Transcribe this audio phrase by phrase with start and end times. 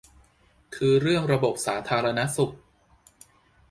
[0.75, 2.53] คือเรื่องระบบสาธารณสุข